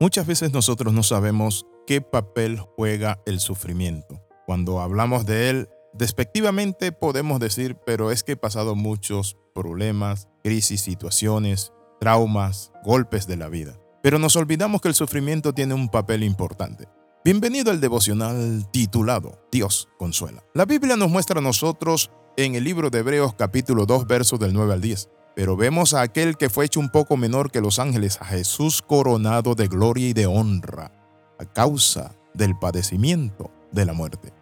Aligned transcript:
Muchas 0.00 0.28
veces 0.28 0.52
nosotros 0.52 0.94
no 0.94 1.02
sabemos 1.02 1.66
qué 1.84 2.00
papel 2.00 2.60
juega 2.76 3.20
el 3.26 3.40
sufrimiento. 3.40 4.22
Cuando 4.46 4.80
hablamos 4.80 5.26
de 5.26 5.50
él, 5.50 5.68
despectivamente 5.92 6.92
podemos 6.92 7.40
decir, 7.40 7.76
pero 7.84 8.12
es 8.12 8.22
que 8.22 8.32
he 8.32 8.36
pasado 8.36 8.76
muchos 8.76 9.36
problemas, 9.56 10.28
crisis, 10.44 10.82
situaciones, 10.82 11.72
traumas, 11.98 12.70
golpes 12.84 13.26
de 13.26 13.38
la 13.38 13.48
vida. 13.48 13.76
Pero 14.00 14.20
nos 14.20 14.36
olvidamos 14.36 14.80
que 14.80 14.86
el 14.86 14.94
sufrimiento 14.94 15.52
tiene 15.52 15.74
un 15.74 15.88
papel 15.88 16.22
importante. 16.22 16.86
Bienvenido 17.24 17.72
al 17.72 17.80
devocional 17.80 18.70
titulado 18.70 19.48
Dios 19.50 19.88
consuela. 19.98 20.44
La 20.54 20.64
Biblia 20.64 20.96
nos 20.96 21.10
muestra 21.10 21.40
a 21.40 21.42
nosotros 21.42 22.12
en 22.36 22.54
el 22.54 22.62
libro 22.62 22.90
de 22.90 23.00
Hebreos 23.00 23.34
capítulo 23.34 23.84
2 23.84 24.06
versos 24.06 24.38
del 24.38 24.52
9 24.52 24.74
al 24.74 24.80
10. 24.80 25.08
Pero 25.38 25.56
vemos 25.56 25.94
a 25.94 26.00
aquel 26.00 26.36
que 26.36 26.50
fue 26.50 26.64
hecho 26.64 26.80
un 26.80 26.88
poco 26.88 27.16
menor 27.16 27.52
que 27.52 27.60
los 27.60 27.78
ángeles, 27.78 28.18
a 28.20 28.24
Jesús 28.24 28.82
coronado 28.82 29.54
de 29.54 29.68
gloria 29.68 30.08
y 30.08 30.12
de 30.12 30.26
honra, 30.26 30.90
a 31.38 31.44
causa 31.44 32.16
del 32.34 32.58
padecimiento 32.58 33.48
de 33.70 33.84
la 33.84 33.92
muerte, 33.92 34.32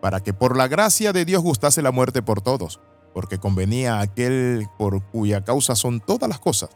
para 0.00 0.20
que 0.20 0.32
por 0.32 0.56
la 0.56 0.68
gracia 0.68 1.12
de 1.12 1.24
Dios 1.24 1.42
gustase 1.42 1.82
la 1.82 1.90
muerte 1.90 2.22
por 2.22 2.40
todos, 2.40 2.78
porque 3.12 3.38
convenía 3.38 3.96
a 3.96 4.02
aquel 4.02 4.68
por 4.78 5.02
cuya 5.10 5.42
causa 5.42 5.74
son 5.74 5.98
todas 5.98 6.28
las 6.28 6.38
cosas, 6.38 6.70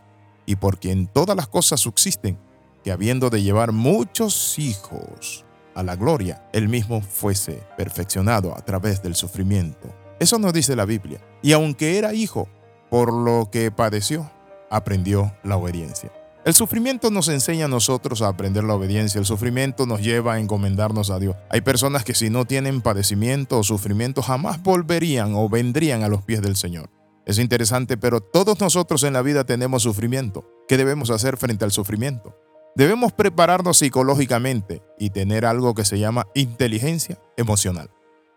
y 0.44 0.56
por 0.56 0.80
quien 0.80 1.06
todas 1.06 1.36
las 1.36 1.46
cosas 1.46 1.78
subsisten, 1.78 2.36
que 2.82 2.90
habiendo 2.90 3.30
de 3.30 3.44
llevar 3.44 3.70
muchos 3.70 4.58
hijos 4.58 5.44
a 5.76 5.84
la 5.84 5.94
gloria, 5.94 6.48
él 6.52 6.68
mismo 6.68 7.00
fuese 7.00 7.62
perfeccionado 7.76 8.56
a 8.56 8.60
través 8.60 9.04
del 9.04 9.14
sufrimiento. 9.14 9.94
Eso 10.18 10.40
nos 10.40 10.52
dice 10.52 10.74
la 10.74 10.84
Biblia. 10.84 11.20
Y 11.42 11.52
aunque 11.52 11.96
era 11.96 12.12
hijo, 12.12 12.48
por 12.90 13.12
lo 13.12 13.48
que 13.50 13.70
padeció, 13.70 14.30
aprendió 14.70 15.34
la 15.42 15.56
obediencia. 15.56 16.12
El 16.44 16.54
sufrimiento 16.54 17.10
nos 17.10 17.28
enseña 17.28 17.66
a 17.66 17.68
nosotros 17.68 18.22
a 18.22 18.28
aprender 18.28 18.64
la 18.64 18.74
obediencia. 18.74 19.18
El 19.18 19.26
sufrimiento 19.26 19.84
nos 19.84 20.00
lleva 20.00 20.34
a 20.34 20.40
encomendarnos 20.40 21.10
a 21.10 21.18
Dios. 21.18 21.36
Hay 21.50 21.60
personas 21.60 22.04
que 22.04 22.14
si 22.14 22.30
no 22.30 22.46
tienen 22.46 22.80
padecimiento 22.80 23.58
o 23.58 23.64
sufrimiento 23.64 24.22
jamás 24.22 24.62
volverían 24.62 25.34
o 25.34 25.48
vendrían 25.48 26.04
a 26.04 26.08
los 26.08 26.22
pies 26.22 26.40
del 26.40 26.56
Señor. 26.56 26.88
Es 27.26 27.38
interesante, 27.38 27.98
pero 27.98 28.22
todos 28.22 28.60
nosotros 28.60 29.02
en 29.02 29.12
la 29.12 29.20
vida 29.20 29.44
tenemos 29.44 29.82
sufrimiento. 29.82 30.48
¿Qué 30.68 30.78
debemos 30.78 31.10
hacer 31.10 31.36
frente 31.36 31.66
al 31.66 31.72
sufrimiento? 31.72 32.34
Debemos 32.74 33.12
prepararnos 33.12 33.76
psicológicamente 33.76 34.82
y 34.98 35.10
tener 35.10 35.44
algo 35.44 35.74
que 35.74 35.84
se 35.84 35.98
llama 35.98 36.28
inteligencia 36.34 37.18
emocional. 37.36 37.90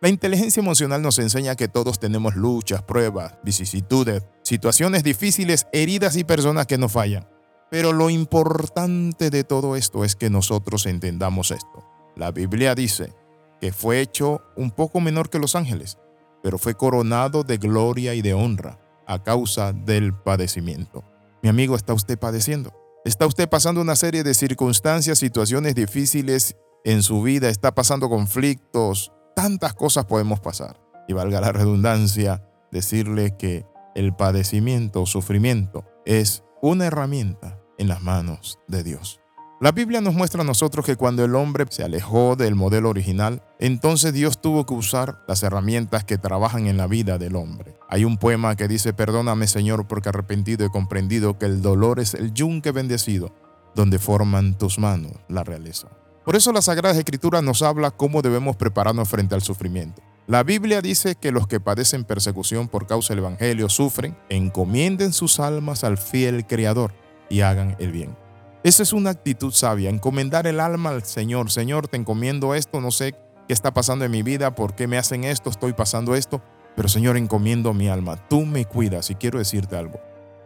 La 0.04 0.10
inteligencia 0.10 0.62
emocional 0.62 1.04
nos 1.04 1.20
enseña 1.20 1.56
que 1.56 1.68
todos 1.68 2.00
tenemos 2.00 2.36
luchas, 2.36 2.82
pruebas, 2.82 3.36
vicisitudes, 3.44 4.24
situaciones 4.42 5.04
difíciles, 5.04 5.68
heridas 5.74 6.16
y 6.16 6.24
personas 6.24 6.66
que 6.66 6.80
nos 6.80 6.92
fallan. 6.92 7.30
Pero 7.70 7.94
lo 7.94 8.10
importante 8.10 9.30
de 9.30 9.44
todo 9.44 9.76
esto 9.76 10.04
es 10.04 10.16
que 10.16 10.32
nosotros 10.32 10.88
entendamos 10.88 11.52
esto. 11.52 11.88
La 12.16 12.32
Biblia 12.32 12.74
dice 12.74 13.14
que 13.62 13.72
fue 13.72 14.02
hecho 14.02 14.42
un 14.56 14.72
poco 14.72 15.02
menor 15.02 15.30
que 15.30 15.38
los 15.38 15.56
ángeles, 15.56 16.00
pero 16.42 16.58
fue 16.58 16.74
coronado 16.74 17.44
de 17.44 17.60
gloria 17.60 18.16
y 18.16 18.24
de 18.24 18.34
honra 18.34 18.80
a 19.06 19.22
causa 19.22 19.72
del 19.72 20.16
padecimiento. 20.16 21.04
Mi 21.44 21.50
amigo, 21.50 21.76
¿está 21.76 21.94
usted 21.94 22.18
padeciendo? 22.18 22.74
¿Está 23.06 23.28
usted 23.28 23.48
pasando 23.48 23.82
una 23.82 23.96
serie 23.96 24.24
de 24.24 24.34
circunstancias, 24.34 25.20
situaciones 25.20 25.76
difíciles 25.76 26.56
en 26.86 27.04
su 27.04 27.22
vida? 27.22 27.50
¿Está 27.50 27.76
pasando 27.76 28.10
conflictos, 28.10 29.12
tantas 29.36 29.74
cosas 29.74 30.06
podemos 30.06 30.40
pasar. 30.40 30.80
Y 31.08 31.14
valga 31.14 31.42
la 31.42 31.52
redundancia, 31.52 32.44
decirle 32.72 33.36
que 33.38 33.66
el 33.96 34.16
padecimiento 34.16 35.02
o 35.02 35.06
sufrimiento 35.06 35.86
es 36.06 36.44
una 36.62 36.86
herramienta 36.86 37.60
en 37.78 37.88
las 37.88 38.02
manos 38.02 38.60
de 38.68 38.84
Dios. 38.84 39.22
La 39.62 39.72
Biblia 39.72 40.02
nos 40.02 40.16
muestra 40.16 40.42
a 40.42 40.46
nosotros 40.46 40.84
que 40.84 40.96
cuando 40.96 41.24
el 41.24 41.36
hombre 41.36 41.66
se 41.70 41.84
alejó 41.84 42.36
del 42.36 42.56
modelo 42.56 42.90
original, 42.90 43.44
entonces 43.60 44.12
Dios 44.12 44.42
tuvo 44.42 44.66
que 44.66 44.74
usar 44.74 45.20
las 45.28 45.44
herramientas 45.44 46.04
que 46.04 46.18
trabajan 46.18 46.66
en 46.66 46.78
la 46.78 46.88
vida 46.88 47.20
del 47.20 47.36
hombre. 47.36 47.78
Hay 47.88 48.04
un 48.04 48.18
poema 48.18 48.56
que 48.56 48.68
dice, 48.68 48.92
perdóname 48.92 49.46
Señor 49.46 49.88
porque 49.88 50.10
arrepentido 50.10 50.66
he 50.66 50.72
comprendido 50.72 51.38
que 51.38 51.46
el 51.46 51.62
dolor 51.62 52.00
es 52.00 52.16
el 52.16 52.34
yunque 52.34 52.72
bendecido, 52.72 53.36
donde 53.76 54.00
forman 54.00 54.58
tus 54.58 54.80
manos 54.80 55.12
la 55.28 55.44
realeza. 55.44 55.90
Por 56.24 56.36
eso 56.36 56.52
la 56.52 56.62
Sagrada 56.62 56.98
Escritura 56.98 57.42
nos 57.42 57.64
habla 57.64 57.90
cómo 57.90 58.22
debemos 58.22 58.56
prepararnos 58.56 59.10
frente 59.10 59.34
al 59.34 59.42
sufrimiento. 59.42 60.04
La 60.28 60.44
Biblia 60.44 60.82
dice 60.82 61.16
que 61.16 61.32
los 61.32 61.48
que 61.48 61.60
padecen 61.60 62.04
persecución 62.04 62.68
por 62.68 62.86
causa 62.86 63.14
del 63.14 63.24
Evangelio 63.24 63.70
sufren, 63.70 64.16
encomienden 64.30 65.14
sus 65.14 65.40
almas 65.40 65.84
al 65.84 65.98
fiel 65.98 66.46
Creador 66.46 66.94
y 67.28 67.42
hagan 67.42 67.76
el 67.80 67.92
bien. 67.92 68.16
Esa 68.64 68.84
es 68.84 68.94
una 68.94 69.10
actitud 69.10 69.52
sabia, 69.52 69.90
encomendar 69.90 70.46
el 70.46 70.60
alma 70.60 70.92
al 70.92 71.04
Señor. 71.04 71.50
Señor, 71.50 71.88
te 71.88 71.98
encomiendo 71.98 72.54
esto, 72.54 72.80
no 72.82 72.92
sé 72.92 73.14
qué 73.48 73.54
está 73.54 73.74
pasando 73.74 74.06
en 74.06 74.12
mi 74.12 74.22
vida, 74.22 74.54
por 74.54 74.76
qué 74.76 74.86
me 74.88 75.00
hacen 75.00 75.24
esto, 75.24 75.50
estoy 75.50 75.74
pasando 75.74 76.14
esto, 76.14 76.44
pero 76.76 76.88
Señor, 76.88 77.18
encomiendo 77.18 77.74
mi 77.74 77.90
alma. 77.90 78.28
Tú 78.30 78.46
me 78.46 78.66
cuidas 78.66 79.10
y 79.10 79.16
quiero 79.16 79.40
decirte 79.40 79.76
algo. 79.76 80.00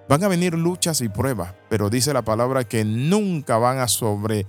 Van 0.08 0.24
a 0.24 0.30
venir 0.30 0.54
luchas 0.54 1.02
y 1.02 1.10
pruebas, 1.10 1.54
pero 1.70 1.90
dice 1.90 2.14
la 2.14 2.22
palabra 2.22 2.64
que 2.64 2.86
nunca 2.86 3.58
van 3.58 3.80
a 3.80 3.90
sobre 3.90 4.48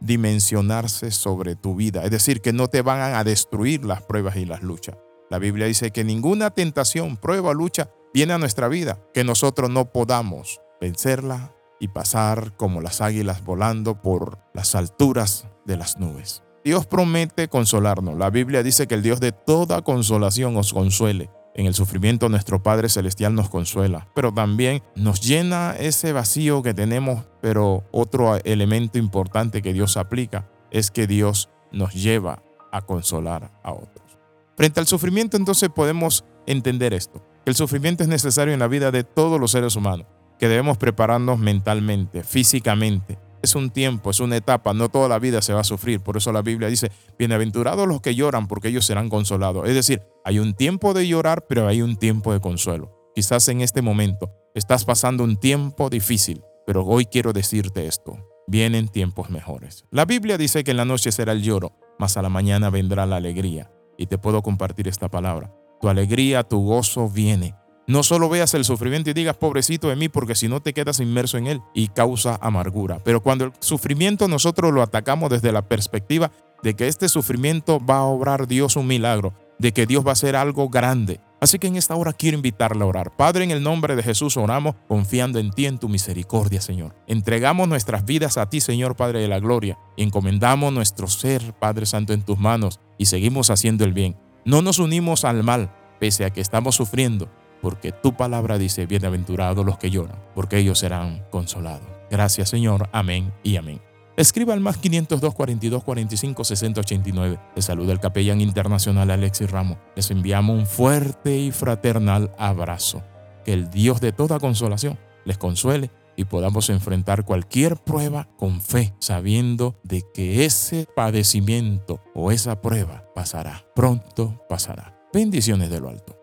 dimensionarse 0.00 1.10
sobre 1.10 1.56
tu 1.56 1.74
vida. 1.74 2.04
Es 2.04 2.10
decir, 2.10 2.40
que 2.40 2.52
no 2.52 2.68
te 2.68 2.82
van 2.82 3.14
a 3.14 3.24
destruir 3.24 3.84
las 3.84 4.02
pruebas 4.02 4.36
y 4.36 4.44
las 4.44 4.62
luchas. 4.62 4.96
La 5.30 5.38
Biblia 5.38 5.66
dice 5.66 5.90
que 5.90 6.04
ninguna 6.04 6.50
tentación, 6.50 7.16
prueba 7.16 7.50
o 7.50 7.54
lucha 7.54 7.90
viene 8.14 8.32
a 8.32 8.38
nuestra 8.38 8.68
vida 8.68 8.98
que 9.12 9.24
nosotros 9.24 9.70
no 9.70 9.92
podamos 9.92 10.60
vencerla 10.80 11.54
y 11.80 11.88
pasar 11.88 12.56
como 12.56 12.80
las 12.80 13.00
águilas 13.00 13.44
volando 13.44 14.00
por 14.00 14.38
las 14.54 14.74
alturas 14.74 15.46
de 15.66 15.76
las 15.76 15.98
nubes. 15.98 16.42
Dios 16.64 16.86
promete 16.86 17.48
consolarnos. 17.48 18.16
La 18.18 18.30
Biblia 18.30 18.62
dice 18.62 18.86
que 18.86 18.94
el 18.94 19.02
Dios 19.02 19.20
de 19.20 19.32
toda 19.32 19.82
consolación 19.82 20.56
os 20.56 20.72
consuele. 20.72 21.30
En 21.58 21.66
el 21.66 21.74
sufrimiento 21.74 22.28
nuestro 22.28 22.62
Padre 22.62 22.88
Celestial 22.88 23.34
nos 23.34 23.48
consuela, 23.48 24.06
pero 24.14 24.32
también 24.32 24.80
nos 24.94 25.20
llena 25.20 25.74
ese 25.76 26.12
vacío 26.12 26.62
que 26.62 26.72
tenemos, 26.72 27.24
pero 27.40 27.82
otro 27.90 28.36
elemento 28.44 28.96
importante 28.96 29.60
que 29.60 29.72
Dios 29.72 29.96
aplica 29.96 30.48
es 30.70 30.92
que 30.92 31.08
Dios 31.08 31.48
nos 31.72 31.94
lleva 31.94 32.44
a 32.70 32.82
consolar 32.82 33.50
a 33.64 33.72
otros. 33.72 34.20
Frente 34.56 34.78
al 34.78 34.86
sufrimiento 34.86 35.36
entonces 35.36 35.68
podemos 35.68 36.24
entender 36.46 36.94
esto, 36.94 37.26
que 37.44 37.50
el 37.50 37.56
sufrimiento 37.56 38.04
es 38.04 38.08
necesario 38.08 38.54
en 38.54 38.60
la 38.60 38.68
vida 38.68 38.92
de 38.92 39.02
todos 39.02 39.40
los 39.40 39.50
seres 39.50 39.74
humanos, 39.74 40.06
que 40.38 40.46
debemos 40.46 40.78
prepararnos 40.78 41.40
mentalmente, 41.40 42.22
físicamente, 42.22 43.17
es 43.42 43.54
un 43.54 43.70
tiempo, 43.70 44.10
es 44.10 44.20
una 44.20 44.36
etapa, 44.36 44.74
no 44.74 44.88
toda 44.88 45.08
la 45.08 45.18
vida 45.18 45.42
se 45.42 45.52
va 45.52 45.60
a 45.60 45.64
sufrir. 45.64 46.00
Por 46.00 46.16
eso 46.16 46.32
la 46.32 46.42
Biblia 46.42 46.68
dice, 46.68 46.90
bienaventurados 47.18 47.86
los 47.86 48.00
que 48.00 48.14
lloran, 48.14 48.48
porque 48.48 48.68
ellos 48.68 48.84
serán 48.84 49.08
consolados. 49.08 49.68
Es 49.68 49.74
decir, 49.74 50.02
hay 50.24 50.38
un 50.38 50.54
tiempo 50.54 50.94
de 50.94 51.06
llorar, 51.06 51.46
pero 51.48 51.66
hay 51.66 51.82
un 51.82 51.96
tiempo 51.96 52.32
de 52.32 52.40
consuelo. 52.40 52.94
Quizás 53.14 53.48
en 53.48 53.60
este 53.60 53.82
momento 53.82 54.30
estás 54.54 54.84
pasando 54.84 55.24
un 55.24 55.36
tiempo 55.36 55.90
difícil, 55.90 56.42
pero 56.66 56.84
hoy 56.84 57.06
quiero 57.06 57.32
decirte 57.32 57.86
esto, 57.86 58.18
vienen 58.46 58.88
tiempos 58.88 59.30
mejores. 59.30 59.84
La 59.90 60.04
Biblia 60.04 60.38
dice 60.38 60.64
que 60.64 60.72
en 60.72 60.76
la 60.76 60.84
noche 60.84 61.12
será 61.12 61.32
el 61.32 61.42
lloro, 61.42 61.72
mas 61.98 62.16
a 62.16 62.22
la 62.22 62.28
mañana 62.28 62.70
vendrá 62.70 63.06
la 63.06 63.16
alegría. 63.16 63.70
Y 63.96 64.06
te 64.06 64.18
puedo 64.18 64.42
compartir 64.42 64.86
esta 64.86 65.08
palabra. 65.08 65.52
Tu 65.80 65.88
alegría, 65.88 66.44
tu 66.44 66.60
gozo 66.64 67.08
viene 67.08 67.54
no 67.88 68.02
solo 68.02 68.28
veas 68.28 68.52
el 68.52 68.66
sufrimiento 68.66 69.08
y 69.08 69.14
digas, 69.14 69.36
pobrecito 69.36 69.88
de 69.88 69.96
mí, 69.96 70.10
porque 70.10 70.34
si 70.34 70.46
no 70.46 70.60
te 70.60 70.74
quedas 70.74 71.00
inmerso 71.00 71.38
en 71.38 71.46
él 71.46 71.62
y 71.72 71.88
causa 71.88 72.38
amargura. 72.42 73.00
Pero 73.02 73.22
cuando 73.22 73.46
el 73.46 73.52
sufrimiento 73.60 74.28
nosotros 74.28 74.74
lo 74.74 74.82
atacamos 74.82 75.30
desde 75.30 75.52
la 75.52 75.62
perspectiva 75.62 76.30
de 76.62 76.74
que 76.74 76.86
este 76.86 77.08
sufrimiento 77.08 77.80
va 77.84 77.96
a 77.96 78.04
obrar 78.04 78.46
Dios 78.46 78.76
un 78.76 78.86
milagro, 78.86 79.32
de 79.58 79.72
que 79.72 79.86
Dios 79.86 80.04
va 80.04 80.10
a 80.10 80.12
hacer 80.12 80.36
algo 80.36 80.68
grande. 80.68 81.20
Así 81.40 81.58
que 81.58 81.68
en 81.68 81.76
esta 81.76 81.94
hora 81.94 82.12
quiero 82.12 82.36
invitarle 82.36 82.82
a 82.82 82.86
orar. 82.86 83.16
Padre, 83.16 83.44
en 83.44 83.52
el 83.52 83.62
nombre 83.62 83.96
de 83.96 84.02
Jesús 84.02 84.36
oramos 84.36 84.74
confiando 84.86 85.38
en 85.38 85.50
ti, 85.50 85.64
en 85.64 85.78
tu 85.78 85.88
misericordia, 85.88 86.60
Señor. 86.60 86.94
Entregamos 87.06 87.68
nuestras 87.68 88.04
vidas 88.04 88.36
a 88.36 88.50
ti, 88.50 88.60
Señor 88.60 88.96
Padre 88.96 89.20
de 89.20 89.28
la 89.28 89.40
Gloria, 89.40 89.78
encomendamos 89.96 90.74
nuestro 90.74 91.06
ser, 91.06 91.54
Padre 91.54 91.86
Santo, 91.86 92.12
en 92.12 92.20
tus 92.20 92.38
manos 92.38 92.80
y 92.98 93.06
seguimos 93.06 93.48
haciendo 93.48 93.84
el 93.84 93.94
bien. 93.94 94.14
No 94.44 94.60
nos 94.60 94.78
unimos 94.78 95.24
al 95.24 95.42
mal, 95.42 95.72
pese 96.00 96.26
a 96.26 96.30
que 96.30 96.40
estamos 96.40 96.74
sufriendo, 96.74 97.30
porque 97.60 97.92
tu 97.92 98.16
palabra 98.16 98.58
dice, 98.58 98.86
bienaventurados 98.86 99.64
los 99.64 99.78
que 99.78 99.90
lloran, 99.90 100.18
porque 100.34 100.58
ellos 100.58 100.78
serán 100.78 101.24
consolados. 101.30 101.88
Gracias 102.10 102.48
Señor, 102.48 102.88
amén 102.92 103.32
y 103.42 103.56
amén. 103.56 103.80
Escriba 104.18 104.52
al 104.52 104.58
más 104.58 104.78
502 104.78 105.32
42 105.32 105.84
45 105.84 106.42
60 106.44 106.80
89. 106.80 107.38
Le 107.54 107.62
saluda 107.62 107.92
el 107.92 108.00
capellán 108.00 108.40
internacional 108.40 109.12
Alexis 109.12 109.48
Ramos. 109.48 109.78
Les 109.94 110.10
enviamos 110.10 110.58
un 110.58 110.66
fuerte 110.66 111.38
y 111.38 111.52
fraternal 111.52 112.32
abrazo. 112.36 113.04
Que 113.44 113.52
el 113.52 113.70
Dios 113.70 114.00
de 114.00 114.10
toda 114.10 114.40
consolación 114.40 114.98
les 115.24 115.38
consuele 115.38 115.92
y 116.16 116.24
podamos 116.24 116.68
enfrentar 116.68 117.24
cualquier 117.24 117.76
prueba 117.76 118.28
con 118.36 118.60
fe, 118.60 118.92
sabiendo 118.98 119.78
de 119.84 120.02
que 120.12 120.44
ese 120.44 120.88
padecimiento 120.96 122.02
o 122.12 122.32
esa 122.32 122.60
prueba 122.60 123.04
pasará. 123.14 123.64
Pronto 123.76 124.44
pasará. 124.48 124.98
Bendiciones 125.12 125.70
de 125.70 125.78
lo 125.78 125.90
alto. 125.90 126.17